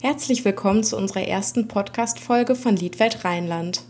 [0.00, 3.82] Herzlich willkommen zu unserer ersten Podcast-Folge von Liedwelt Rheinland.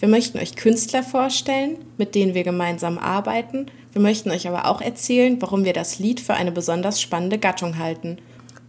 [0.00, 3.66] Wir möchten euch Künstler vorstellen, mit denen wir gemeinsam arbeiten.
[3.92, 7.76] Wir möchten euch aber auch erzählen, warum wir das Lied für eine besonders spannende Gattung
[7.76, 8.16] halten.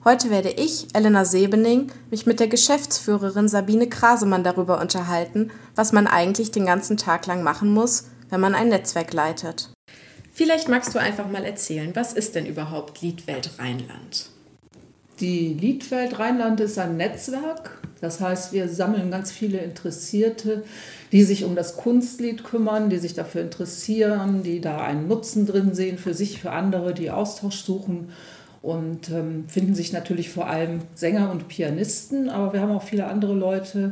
[0.03, 6.07] Heute werde ich, Elena Sebening, mich mit der Geschäftsführerin Sabine Krasemann darüber unterhalten, was man
[6.07, 9.69] eigentlich den ganzen Tag lang machen muss, wenn man ein Netzwerk leitet.
[10.33, 14.29] Vielleicht magst du einfach mal erzählen, was ist denn überhaupt Liedwelt Rheinland?
[15.19, 17.79] Die Liedwelt Rheinland ist ein Netzwerk.
[18.01, 20.63] Das heißt, wir sammeln ganz viele Interessierte,
[21.11, 25.73] die sich um das Kunstlied kümmern, die sich dafür interessieren, die da einen Nutzen drin
[25.73, 28.09] sehen für sich, für andere, die Austausch suchen
[28.61, 33.05] und ähm, finden sich natürlich vor allem Sänger und Pianisten, aber wir haben auch viele
[33.05, 33.91] andere Leute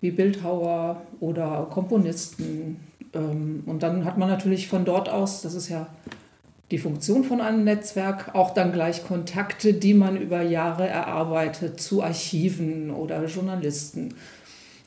[0.00, 2.80] wie Bildhauer oder Komponisten.
[3.14, 5.86] Ähm, und dann hat man natürlich von dort aus, das ist ja
[6.70, 12.02] die Funktion von einem Netzwerk, auch dann gleich Kontakte, die man über Jahre erarbeitet zu
[12.02, 14.14] Archiven oder Journalisten.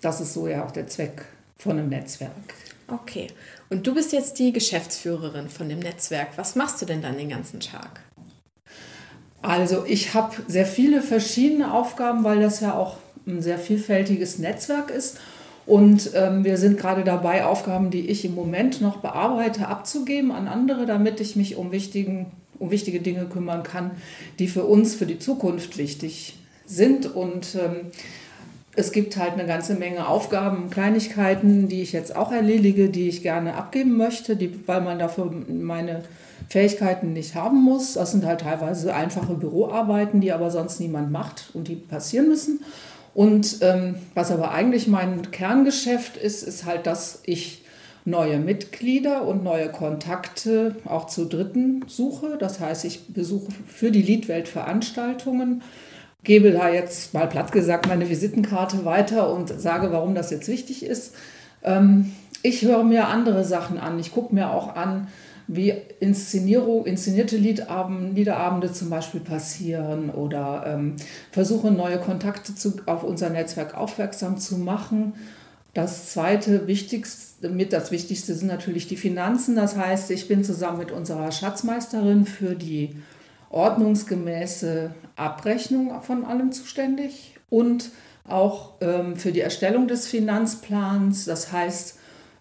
[0.01, 1.25] Das ist so ja auch der Zweck
[1.57, 2.31] von einem Netzwerk.
[2.87, 3.27] Okay,
[3.69, 6.29] und du bist jetzt die Geschäftsführerin von dem Netzwerk.
[6.37, 8.01] Was machst du denn dann den ganzen Tag?
[9.41, 14.89] Also ich habe sehr viele verschiedene Aufgaben, weil das ja auch ein sehr vielfältiges Netzwerk
[14.89, 15.17] ist.
[15.69, 20.47] Und ähm, wir sind gerade dabei, Aufgaben, die ich im Moment noch bearbeite, abzugeben an
[20.47, 23.91] andere, damit ich mich um, wichtigen, um wichtige Dinge kümmern kann,
[24.39, 27.15] die für uns, für die Zukunft wichtig sind.
[27.15, 27.91] Und ähm,
[28.75, 33.21] es gibt halt eine ganze Menge Aufgaben, Kleinigkeiten, die ich jetzt auch erledige, die ich
[33.21, 36.01] gerne abgeben möchte, die, weil man dafür meine
[36.49, 37.93] Fähigkeiten nicht haben muss.
[37.93, 42.61] Das sind halt teilweise einfache Büroarbeiten, die aber sonst niemand macht und die passieren müssen.
[43.13, 47.63] Und ähm, was aber eigentlich mein Kerngeschäft ist, ist halt, dass ich
[48.05, 52.37] neue Mitglieder und neue Kontakte auch zu Dritten suche.
[52.39, 55.61] Das heißt, ich besuche für die Liedwelt Veranstaltungen,
[56.23, 60.83] gebe da jetzt mal platt gesagt meine Visitenkarte weiter und sage, warum das jetzt wichtig
[60.83, 61.15] ist.
[61.63, 63.99] Ähm, ich höre mir andere Sachen an.
[63.99, 65.07] Ich gucke mir auch an,
[65.51, 70.95] wie Inszenierung, inszenierte Liedabend, Liederabende zum Beispiel passieren oder ähm,
[71.31, 75.13] versuche neue Kontakte zu, auf unser Netzwerk aufmerksam zu machen.
[75.73, 79.55] Das zweite Wichtigste, mit das Wichtigste sind natürlich die Finanzen.
[79.55, 82.95] Das heißt, ich bin zusammen mit unserer Schatzmeisterin für die
[83.49, 87.89] ordnungsgemäße Abrechnung von allem zuständig und
[88.27, 91.25] auch ähm, für die Erstellung des Finanzplans.
[91.25, 91.98] Das heißt,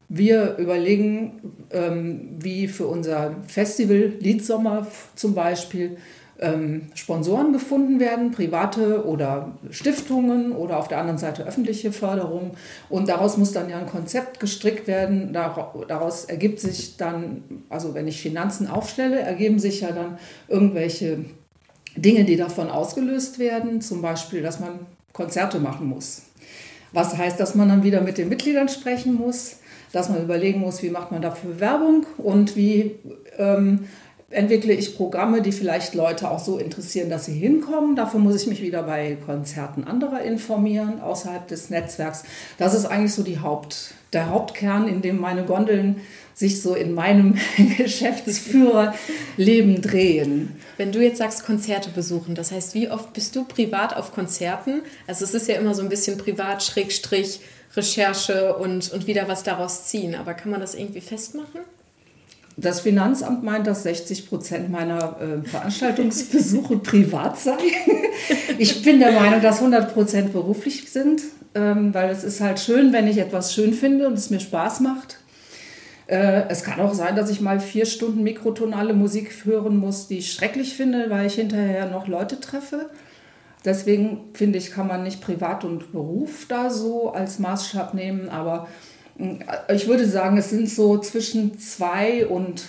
[0.08, 5.98] wir überlegen, ähm, wie für unser Festival Liedsommer zum Beispiel
[6.40, 12.52] ähm, Sponsoren gefunden werden, private oder Stiftungen oder auf der anderen Seite öffentliche Förderung.
[12.88, 15.32] Und daraus muss dann ja ein Konzept gestrickt werden.
[15.32, 21.24] Daraus ergibt sich dann, also wenn ich Finanzen aufstelle, ergeben sich ja dann irgendwelche
[21.96, 23.80] Dinge, die davon ausgelöst werden.
[23.80, 24.78] Zum Beispiel, dass man
[25.12, 26.22] Konzerte machen muss.
[26.92, 29.56] Was heißt, dass man dann wieder mit den Mitgliedern sprechen muss
[29.92, 32.96] dass man überlegen muss, wie macht man dafür Werbung und wie
[33.38, 33.88] ähm,
[34.30, 37.96] entwickle ich Programme, die vielleicht Leute auch so interessieren, dass sie hinkommen.
[37.96, 42.24] Dafür muss ich mich wieder bei Konzerten anderer informieren, außerhalb des Netzwerks.
[42.58, 46.02] Das ist eigentlich so die Haupt, der Hauptkern, in dem meine Gondeln
[46.34, 47.36] sich so in meinem
[47.78, 50.56] Geschäftsführerleben drehen.
[50.76, 54.82] Wenn du jetzt sagst, Konzerte besuchen, das heißt, wie oft bist du privat auf Konzerten?
[55.06, 57.40] Also es ist ja immer so ein bisschen privat, Schrägstrich,
[57.78, 60.14] Recherche und, und wieder was daraus ziehen.
[60.14, 61.60] Aber kann man das irgendwie festmachen?
[62.56, 67.58] Das Finanzamt meint, dass 60 Prozent meiner äh, Veranstaltungsbesuche privat seien.
[68.58, 71.22] ich bin der Meinung, dass 100 Prozent beruflich sind,
[71.54, 74.80] ähm, weil es ist halt schön, wenn ich etwas schön finde und es mir Spaß
[74.80, 75.18] macht.
[76.08, 80.18] Äh, es kann auch sein, dass ich mal vier Stunden mikrotonale Musik hören muss, die
[80.18, 82.90] ich schrecklich finde, weil ich hinterher noch Leute treffe.
[83.64, 88.68] Deswegen finde ich, kann man nicht Privat und Beruf da so als Maßstab nehmen, aber
[89.18, 92.64] äh, ich würde sagen, es sind so zwischen zwei und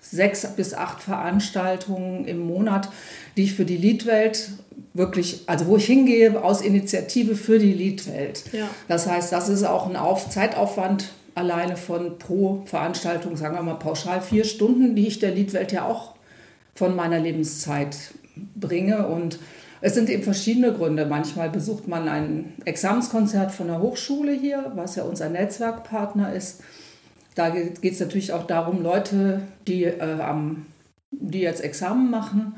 [0.00, 2.88] sechs bis acht Veranstaltungen im Monat,
[3.36, 4.50] die ich für die Liedwelt
[4.94, 8.44] wirklich, also wo ich hingehe aus Initiative für die Liedwelt.
[8.52, 8.68] Ja.
[8.88, 13.74] Das heißt, das ist auch ein Auf Zeitaufwand alleine von pro Veranstaltung, sagen wir mal
[13.74, 16.14] pauschal vier Stunden, die ich der Liedwelt ja auch
[16.74, 17.96] von meiner Lebenszeit
[18.54, 19.38] bringe und
[19.80, 21.06] es sind eben verschiedene Gründe.
[21.06, 26.62] Manchmal besucht man ein Examenskonzert von der Hochschule hier, was ja unser Netzwerkpartner ist.
[27.34, 30.66] Da geht es natürlich auch darum, Leute, die, äh, am,
[31.10, 32.54] die jetzt Examen machen,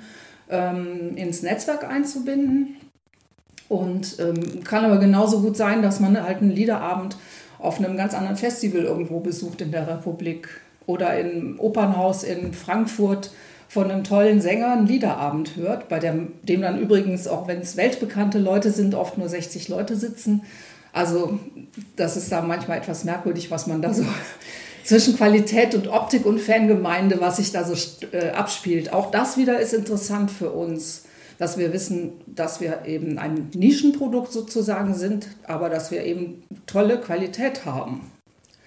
[0.49, 2.77] ähm, ins Netzwerk einzubinden.
[3.69, 7.17] Und ähm, kann aber genauso gut sein, dass man halt einen Liederabend
[7.59, 10.49] auf einem ganz anderen Festival irgendwo besucht in der Republik
[10.87, 13.31] oder im Opernhaus in Frankfurt
[13.69, 17.77] von einem tollen Sänger einen Liederabend hört, bei dem, dem dann übrigens, auch wenn es
[17.77, 20.43] weltbekannte Leute sind, oft nur 60 Leute sitzen.
[20.93, 21.39] Also
[21.97, 24.05] das ist da manchmal etwas merkwürdig, was man da so
[24.85, 27.75] zwischen Qualität und Optik und Fangemeinde, was sich da so
[28.13, 28.93] äh, abspielt.
[28.95, 31.05] Auch das wieder ist interessant für uns,
[31.37, 36.99] dass wir wissen, dass wir eben ein Nischenprodukt sozusagen sind, aber dass wir eben tolle
[36.99, 38.11] Qualität haben.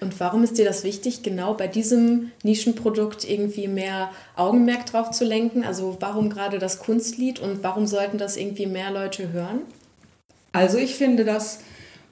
[0.04, 5.24] Und warum ist dir das wichtig, genau bei diesem Nischenprodukt irgendwie mehr Augenmerk drauf zu
[5.26, 5.64] lenken?
[5.64, 9.62] Also warum gerade das Kunstlied und warum sollten das irgendwie mehr Leute hören?
[10.54, 11.60] Also ich finde, dass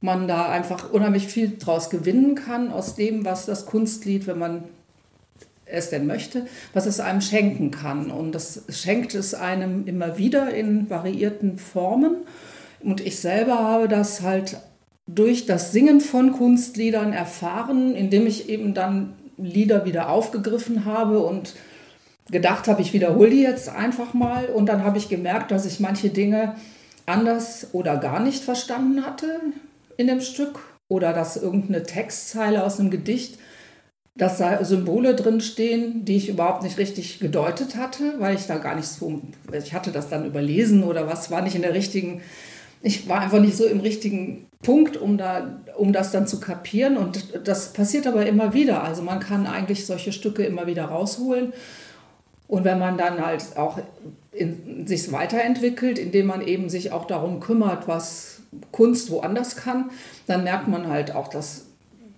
[0.02, 4.66] man da einfach unheimlich viel draus gewinnen kann aus dem, was das Kunstlied, wenn man
[5.66, 8.12] es denn möchte, was es einem schenken kann.
[8.12, 12.18] Und das schenkt es einem immer wieder in variierten Formen.
[12.82, 14.58] Und ich selber habe das halt
[15.16, 21.56] durch das Singen von Kunstliedern erfahren, indem ich eben dann Lieder wieder aufgegriffen habe und
[22.30, 24.46] gedacht habe, ich wiederhole die jetzt einfach mal.
[24.48, 26.56] Und dann habe ich gemerkt, dass ich manche Dinge
[27.06, 29.40] anders oder gar nicht verstanden hatte
[29.98, 30.60] in dem Stück
[30.90, 33.40] oder dass irgendeine Textzeile aus einem Gedicht,
[34.16, 38.58] dass da Symbole drin stehen, die ich überhaupt nicht richtig gedeutet hatte, weil ich da
[38.58, 39.22] gar nicht so,
[39.52, 42.22] ich hatte das dann überlesen oder was, war nicht in der richtigen
[42.82, 46.98] ich war einfach nicht so im richtigen Punkt, um, da, um das dann zu kapieren.
[46.98, 48.84] Und das passiert aber immer wieder.
[48.84, 51.54] Also man kann eigentlich solche Stücke immer wieder rausholen.
[52.48, 53.80] Und wenn man dann halt auch
[54.32, 58.42] in, sich weiterentwickelt, indem man eben sich auch darum kümmert, was
[58.72, 59.92] Kunst woanders kann,
[60.26, 61.69] dann merkt man halt auch, dass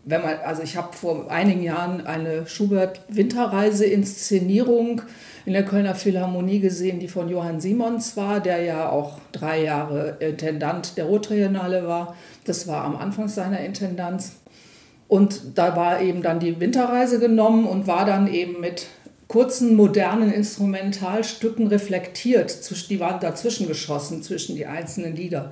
[0.03, 5.03] wenn man, also ich habe vor einigen Jahren eine Schubert-Winterreise-Inszenierung
[5.45, 10.18] in der Kölner Philharmonie gesehen, die von Johann Simons war, der ja auch drei Jahre
[10.19, 12.15] Intendant der Rottriennale war.
[12.45, 14.33] Das war am Anfang seiner Intendanz.
[15.07, 18.88] Und da war eben dann die Winterreise genommen und war dann eben mit
[19.27, 22.57] kurzen modernen Instrumentalstücken reflektiert.
[22.89, 25.51] Die waren dazwischen geschossen, zwischen die einzelnen Lieder.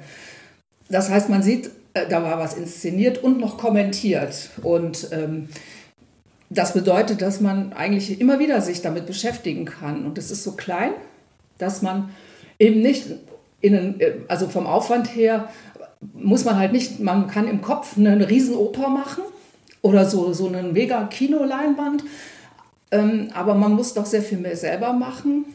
[0.89, 4.49] Das heißt, man sieht, da war was inszeniert und noch kommentiert.
[4.63, 5.49] Und ähm,
[6.49, 10.05] das bedeutet, dass man eigentlich immer wieder sich damit beschäftigen kann.
[10.05, 10.91] Und es ist so klein,
[11.57, 12.09] dass man
[12.57, 13.05] eben nicht,
[13.61, 15.49] in, also vom Aufwand her,
[16.13, 19.23] muss man halt nicht, man kann im Kopf eine Riesenoper machen
[19.81, 22.03] oder so, so eine mega Kinoleinwand,
[22.91, 25.45] ähm, aber man muss doch sehr viel mehr selber machen,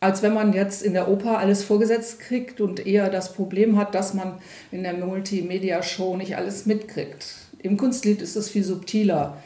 [0.00, 3.94] als wenn man jetzt in der Oper alles vorgesetzt kriegt und eher das Problem hat,
[3.94, 4.38] dass man
[4.72, 7.26] in der Multimedia-Show nicht alles mitkriegt.
[7.58, 9.36] Im Kunstlied ist es viel subtiler.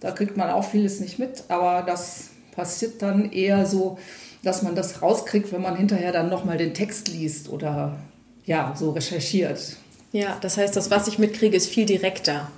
[0.00, 3.98] Da kriegt man auch vieles nicht mit, aber das passiert dann eher so,
[4.42, 7.96] dass man das rauskriegt, wenn man hinterher dann nochmal den Text liest oder
[8.44, 9.76] ja, so recherchiert.
[10.10, 12.50] Ja, das heißt, das, was ich mitkriege, ist viel direkter.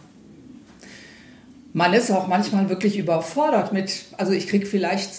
[1.75, 5.11] Man ist auch manchmal wirklich überfordert mit, also ich kriege vielleicht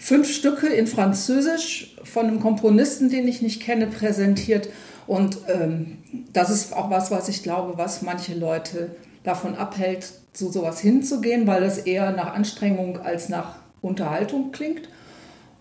[0.00, 4.68] fünf Stücke in Französisch von einem Komponisten, den ich nicht kenne, präsentiert.
[5.06, 5.98] Und ähm,
[6.32, 11.46] das ist auch was, was ich glaube, was manche Leute davon abhält, zu sowas hinzugehen,
[11.46, 14.88] weil es eher nach Anstrengung als nach Unterhaltung klingt.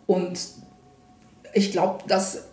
[0.05, 0.39] Und
[1.53, 2.43] ich glaube, das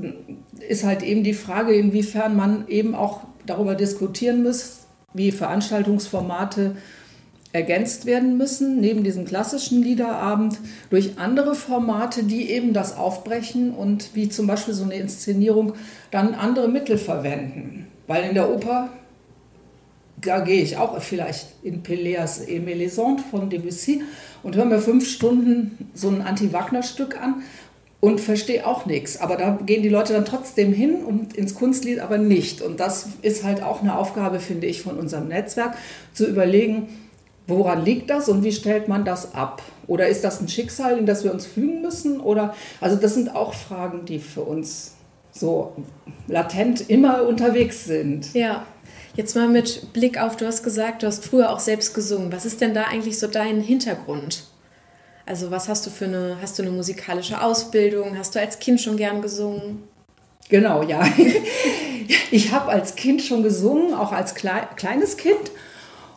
[0.66, 6.76] ist halt eben die Frage, inwiefern man eben auch darüber diskutieren muss, wie Veranstaltungsformate
[7.52, 10.58] ergänzt werden müssen, neben diesem klassischen Liederabend,
[10.90, 15.74] durch andere Formate, die eben das aufbrechen und wie zum Beispiel so eine Inszenierung
[16.10, 17.86] dann andere Mittel verwenden.
[18.06, 18.90] Weil in der Oper
[20.20, 24.02] da gehe ich auch vielleicht in Peleas et Melisande von Debussy
[24.42, 27.42] und höre mir fünf Stunden so ein Anti-Wagner-Stück an
[28.00, 29.20] und verstehe auch nichts.
[29.20, 32.62] Aber da gehen die Leute dann trotzdem hin und ins Kunstlied aber nicht.
[32.62, 35.76] Und das ist halt auch eine Aufgabe, finde ich, von unserem Netzwerk,
[36.12, 36.88] zu überlegen,
[37.46, 39.62] woran liegt das und wie stellt man das ab?
[39.86, 42.20] Oder ist das ein Schicksal, in das wir uns fügen müssen?
[42.20, 44.94] Oder also das sind auch Fragen, die für uns
[45.30, 45.72] so
[46.26, 48.32] latent immer unterwegs sind.
[48.34, 48.66] Ja.
[49.14, 52.32] Jetzt mal mit Blick auf, du hast gesagt, du hast früher auch selbst gesungen.
[52.32, 54.44] Was ist denn da eigentlich so dein Hintergrund?
[55.24, 58.16] Also was hast du für eine, hast du eine musikalische Ausbildung?
[58.18, 59.84] Hast du als Kind schon gern gesungen?
[60.48, 61.06] Genau, ja.
[62.30, 65.50] Ich habe als Kind schon gesungen, auch als kleines Kind.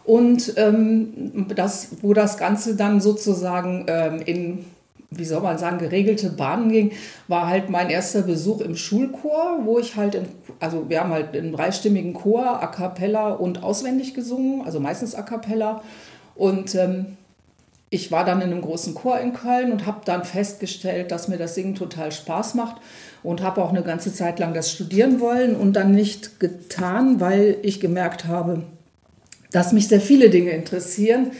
[0.09, 4.65] Und ähm, das, wo das Ganze dann sozusagen ähm, in
[5.11, 6.91] wie soll man sagen, geregelte Bahnen ging,
[7.27, 10.25] war halt mein erster Besuch im Schulchor, wo ich halt, in,
[10.59, 15.23] also wir haben halt einen dreistimmigen Chor, a cappella und auswendig gesungen, also meistens a
[15.23, 15.81] cappella.
[16.35, 17.17] Und ähm,
[17.89, 21.37] ich war dann in einem großen Chor in Köln und habe dann festgestellt, dass mir
[21.37, 22.77] das Singen total Spaß macht
[23.23, 27.57] und habe auch eine ganze Zeit lang das studieren wollen und dann nicht getan, weil
[27.63, 28.63] ich gemerkt habe,
[29.51, 31.31] dass mich sehr viele Dinge interessieren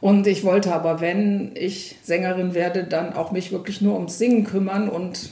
[0.00, 4.44] Und ich wollte aber, wenn ich Sängerin werde, dann auch mich wirklich nur ums Singen
[4.44, 4.88] kümmern.
[4.88, 5.30] Und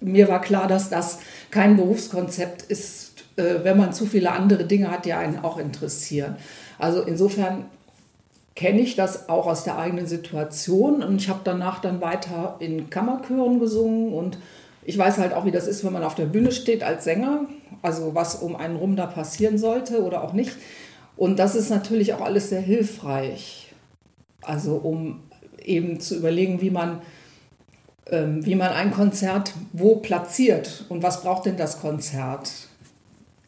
[0.00, 1.18] mir war klar, dass das
[1.50, 6.36] kein Berufskonzept ist, äh, wenn man zu viele andere Dinge hat, die einen auch interessieren.
[6.78, 7.66] Also insofern
[8.56, 11.02] kenne ich das auch aus der eigenen Situation.
[11.02, 14.38] Und ich habe danach dann weiter in Kammerchören gesungen und
[14.84, 17.42] ich weiß halt auch, wie das ist, wenn man auf der Bühne steht als Sänger,
[17.82, 20.52] also was um einen rum da passieren sollte oder auch nicht.
[21.18, 23.72] Und das ist natürlich auch alles sehr hilfreich.
[24.40, 25.20] Also um
[25.62, 27.02] eben zu überlegen, wie man,
[28.06, 32.50] ähm, wie man ein Konzert wo platziert und was braucht denn das Konzert,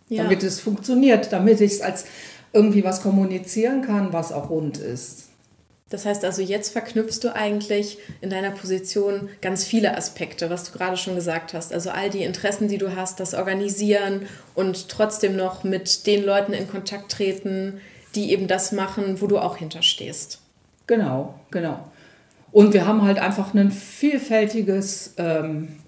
[0.08, 0.24] ja.
[0.24, 2.06] damit es funktioniert, damit ich es als
[2.52, 5.29] irgendwie was kommunizieren kann, was auch rund ist.
[5.90, 10.78] Das heißt also, jetzt verknüpfst du eigentlich in deiner Position ganz viele Aspekte, was du
[10.78, 11.72] gerade schon gesagt hast.
[11.72, 16.52] Also all die Interessen, die du hast, das Organisieren und trotzdem noch mit den Leuten
[16.52, 17.80] in Kontakt treten,
[18.14, 20.38] die eben das machen, wo du auch hinterstehst.
[20.86, 21.80] Genau, genau.
[22.52, 25.79] Und wir haben halt einfach ein vielfältiges ähm,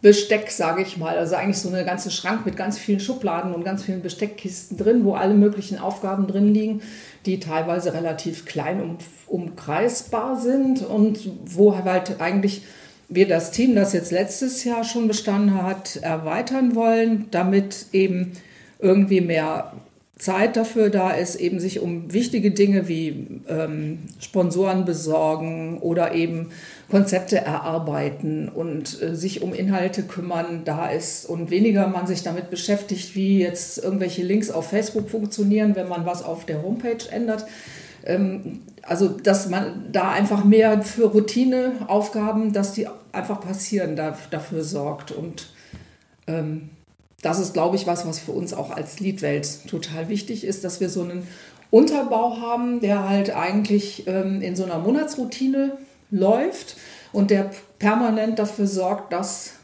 [0.00, 1.18] Besteck, sage ich mal.
[1.18, 5.04] Also eigentlich so eine ganze Schrank mit ganz vielen Schubladen und ganz vielen Besteckkisten drin,
[5.04, 6.82] wo alle möglichen Aufgaben drin liegen,
[7.26, 12.62] die teilweise relativ klein um, umkreisbar sind und wo halt eigentlich
[13.08, 18.32] wir das Team, das jetzt letztes Jahr schon bestanden hat, erweitern wollen, damit eben
[18.78, 19.72] irgendwie mehr
[20.18, 26.50] Zeit dafür da ist, eben sich um wichtige Dinge wie ähm, Sponsoren besorgen oder eben
[26.90, 32.50] Konzepte erarbeiten und äh, sich um Inhalte kümmern da ist und weniger man sich damit
[32.50, 37.46] beschäftigt, wie jetzt irgendwelche Links auf Facebook funktionieren, wenn man was auf der Homepage ändert.
[38.04, 44.64] Ähm, also, dass man da einfach mehr für Routineaufgaben, dass die einfach passieren, da, dafür
[44.64, 45.50] sorgt und
[46.26, 46.70] ähm,
[47.22, 50.80] das ist, glaube ich, was, was für uns auch als Liedwelt total wichtig ist, dass
[50.80, 51.26] wir so einen
[51.70, 55.76] Unterbau haben, der halt eigentlich ähm, in so einer Monatsroutine
[56.10, 56.76] läuft
[57.12, 59.54] und der permanent dafür sorgt, dass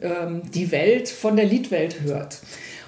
[0.00, 2.38] ähm, die Welt von der Liedwelt hört.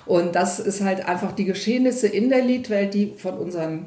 [0.06, 3.86] Und das ist halt einfach die Geschehnisse in der Liedwelt, die von unseren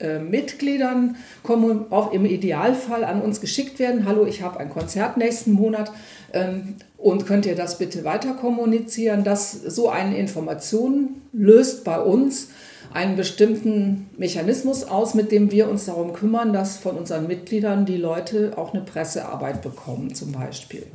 [0.00, 4.06] äh, Mitgliedern kommen, auch im Idealfall an uns geschickt werden.
[4.06, 5.92] Hallo, ich habe ein Konzert nächsten Monat
[6.32, 9.24] ähm, und könnt ihr das bitte weiter kommunizieren?
[9.24, 12.48] dass so eine Information löst bei uns
[12.92, 17.96] einen bestimmten Mechanismus aus, mit dem wir uns darum kümmern, dass von unseren Mitgliedern die
[17.96, 20.86] Leute auch eine Pressearbeit bekommen zum Beispiel.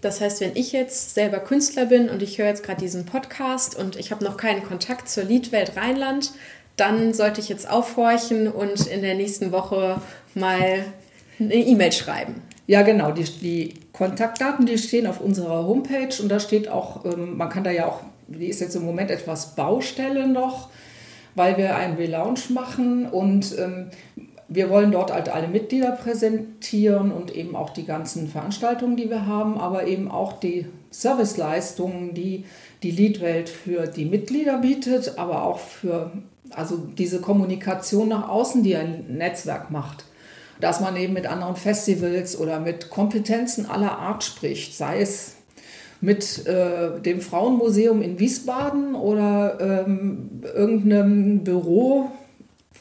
[0.00, 3.76] Das heißt, wenn ich jetzt selber Künstler bin und ich höre jetzt gerade diesen Podcast
[3.76, 6.32] und ich habe noch keinen Kontakt zur Liedwelt Rheinland,
[6.78, 10.00] dann sollte ich jetzt aufhorchen und in der nächsten Woche
[10.34, 10.84] mal
[11.38, 12.42] eine E-Mail schreiben.
[12.66, 13.12] Ja, genau.
[13.12, 17.64] Die, die Kontaktdaten, die stehen auf unserer Homepage und da steht auch, ähm, man kann
[17.64, 20.68] da ja auch, die ist jetzt im Moment etwas Baustelle noch,
[21.34, 23.90] weil wir einen Relaunch machen und ähm,
[24.48, 29.26] wir wollen dort halt alle Mitglieder präsentieren und eben auch die ganzen Veranstaltungen, die wir
[29.26, 32.44] haben, aber eben auch die Serviceleistungen, die
[32.82, 36.12] die Liedwelt für die Mitglieder bietet, aber auch für
[36.54, 40.04] also diese Kommunikation nach außen, die ein Netzwerk macht.
[40.60, 45.34] Dass man eben mit anderen Festivals oder mit Kompetenzen aller Art spricht, sei es
[46.00, 52.10] mit äh, dem Frauenmuseum in Wiesbaden oder ähm, irgendeinem Büro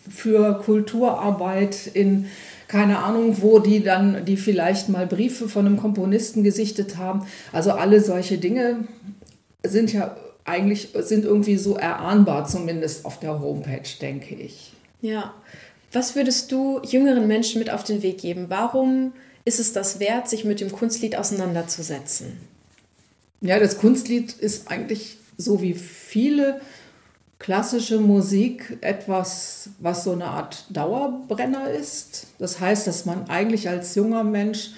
[0.10, 2.28] für Kulturarbeit in
[2.68, 7.26] keine Ahnung wo, die dann, die vielleicht mal Briefe von einem Komponisten gesichtet haben.
[7.54, 8.80] Also alle solche Dinge
[9.64, 14.74] sind ja eigentlich sind irgendwie so erahnbar, zumindest auf der Homepage, denke ich.
[15.02, 15.34] Ja.
[15.92, 18.46] Was würdest du jüngeren Menschen mit auf den Weg geben?
[18.50, 19.14] Warum
[19.46, 22.38] ist es das wert, sich mit dem Kunstlied auseinanderzusetzen?
[23.42, 26.62] Ja, das Kunstlied ist eigentlich so wie viele
[27.40, 32.28] klassische Musik etwas, was so eine Art Dauerbrenner ist.
[32.40, 34.72] Das heißt, dass man eigentlich als junger Mensch